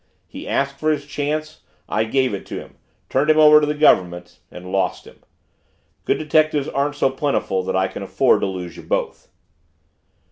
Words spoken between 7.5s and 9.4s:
that I can afford to lose you both."